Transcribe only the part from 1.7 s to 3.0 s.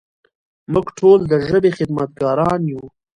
خدمتګاران یو.